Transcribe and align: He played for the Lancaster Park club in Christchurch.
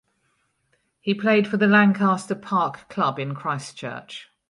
He 0.99 1.13
played 1.13 1.47
for 1.47 1.57
the 1.57 1.67
Lancaster 1.67 2.33
Park 2.33 2.89
club 2.89 3.19
in 3.19 3.35
Christchurch. 3.35 4.29